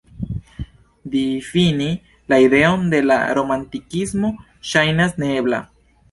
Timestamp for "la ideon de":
2.33-3.01